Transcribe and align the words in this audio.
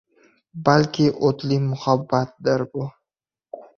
Balki 0.69 1.05
o‘tli 1.29 1.59
muhabbatdir 1.67 2.65
bu. 2.75 2.87